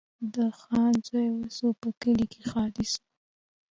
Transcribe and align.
د 0.33 0.35
خان 0.59 0.93
زوی 1.07 1.27
وسو 1.37 1.67
په 1.81 1.89
کلي 2.01 2.25
کي 2.33 2.41
ښادي 2.49 2.85
سوه 2.93 3.03